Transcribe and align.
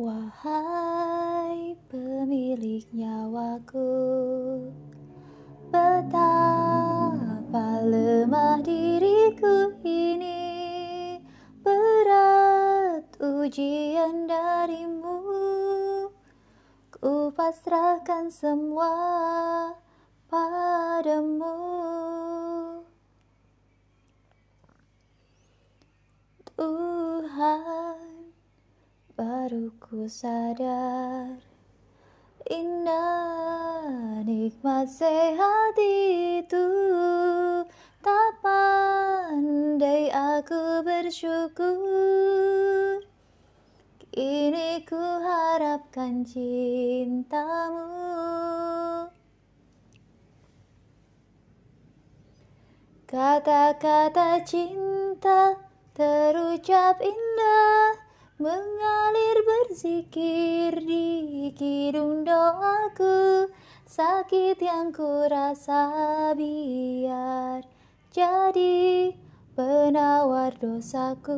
Wahai 0.00 1.76
pemilik 1.92 2.80
nyawaku, 2.88 3.92
betapa 5.68 7.68
lemah 7.84 8.64
diriku 8.64 9.76
ini, 9.84 11.20
berat 11.60 13.12
ujian 13.20 14.24
darimu. 14.24 15.20
Ku 16.88 17.28
pasrahkan 17.36 18.32
semua 18.32 18.96
padamu. 20.32 21.60
Tuhan 26.56 27.69
baru 29.20 29.68
ku 29.76 30.08
sadar 30.08 31.36
Indah 32.48 34.24
nikmat 34.24 34.88
sehat 34.88 35.76
itu. 35.76 36.64
Tak 38.00 38.40
pandai 38.40 40.08
aku 40.08 40.80
bersyukur. 40.80 41.76
Kini 44.08 44.88
ku 44.88 44.96
harapkan 45.20 46.24
cintamu. 46.24 47.92
Kata-kata 53.04 54.40
cinta 54.48 55.60
terucap 55.92 57.04
indah 57.04 57.79
Mengalir 58.40 59.36
berzikir 59.44 60.72
di 60.80 61.52
kidung 61.52 62.24
doaku 62.24 63.52
Sakit 63.84 64.56
yang 64.64 64.96
ku 64.96 65.28
rasa 65.28 66.32
biar 66.32 67.60
jadi 68.08 69.12
penawar 69.52 70.56
dosaku. 70.56 71.36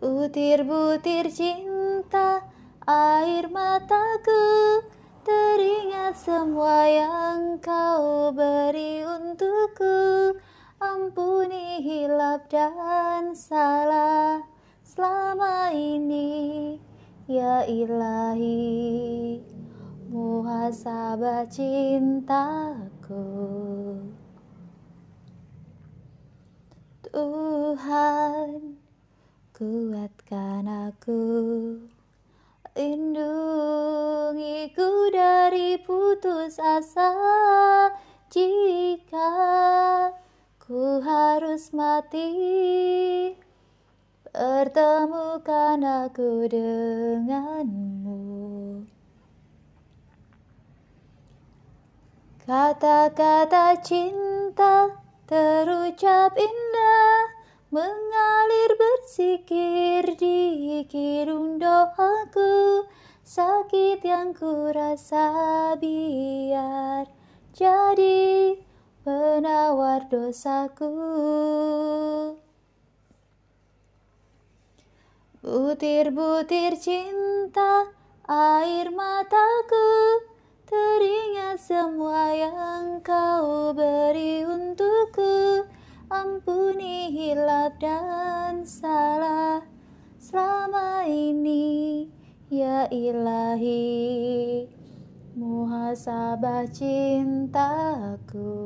Butir-butir 0.00 1.28
cinta 1.28 2.40
air 2.88 3.52
mataku 3.52 4.80
Teringat 5.28 6.16
semua 6.16 6.88
yang 6.88 7.60
kau 7.60 8.32
beri 8.32 9.04
untukku 9.04 10.40
Ampuni 10.92 11.80
hilap 11.80 12.52
dan 12.52 13.32
salah 13.32 14.44
selama 14.84 15.72
ini 15.72 16.76
Ya 17.24 17.64
ilahi. 17.64 19.40
Muhasabah 20.12 21.48
cintaku. 21.48 23.24
Tuhan 27.08 28.76
kuatkan 29.56 30.92
aku. 30.92 31.24
Lindungiku 32.76 34.28
dari 35.08 35.80
putus 35.80 36.60
asa 36.60 37.16
Jika 38.28 39.32
Ku 40.72 41.04
harus 41.04 41.68
mati. 41.76 42.32
Pertemukan 44.24 45.84
aku 45.84 46.48
denganmu. 46.48 48.24
Kata-kata 52.48 53.84
cinta 53.84 54.96
terucap 55.28 56.40
indah 56.40 57.20
Mengalir 57.68 58.72
bersikir 58.80 60.08
di 60.16 60.88
kidung 60.88 61.60
doaku. 61.60 62.88
Sakit 63.20 64.00
yang 64.00 64.32
ku 64.32 64.72
rasa 64.72 65.76
biar 65.76 67.12
jadi 67.52 68.56
penawar 69.02 70.06
dosaku. 70.06 70.90
Butir-butir 75.42 76.78
cinta 76.78 77.90
air 78.30 78.94
mataku 78.94 80.22
Teringat 80.72 81.60
semua 81.60 82.32
yang 82.32 83.04
kau 83.04 83.76
beri 83.76 84.40
untukku. 84.48 85.68
Ampuni 86.08 87.12
hilap 87.12 87.76
dan 87.76 88.64
salah 88.64 89.60
selama 90.16 91.04
ini 91.04 92.08
Ya 92.48 92.88
ilahi. 92.88 94.64
Muhasabah 95.36 96.72
cintaku 96.72 98.61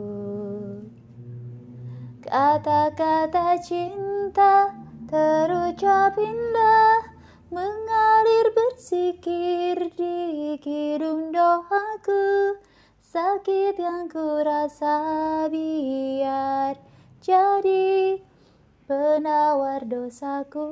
Kata-kata 2.24 3.58
cinta 3.60 4.72
terucap 5.10 6.16
indah 6.16 7.16
Mengalir 7.46 8.50
bersikir 8.58 9.78
di 9.94 10.58
kidung 10.58 11.30
doaku. 11.30 12.58
Sakit 12.98 13.78
yang 13.78 14.10
ku 14.10 14.42
rasa 14.42 15.46
biar 15.46 16.74
jadi 17.22 18.18
penawar 18.90 19.86
dosaku. 19.86 20.68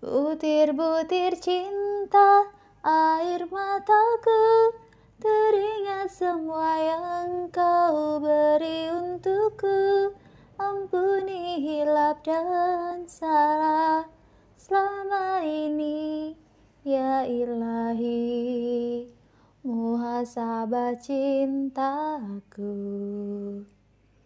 Butir-butir 0.00 1.36
cinta 1.36 2.48
air 2.80 3.44
mataku 3.52 4.72
Teringat 5.24 6.12
semua 6.12 6.76
yang 6.76 7.48
kau 7.48 8.20
beri 8.20 8.92
untukku. 8.92 10.12
Ampuni 10.60 11.64
hilap 11.64 12.20
dan 12.20 13.08
salah 13.08 14.04
selama 14.60 15.40
ini 15.40 16.36
Ya 16.84 17.24
ilahi. 17.24 19.08
Muhasabah 19.64 21.00
cintaku 21.00 22.76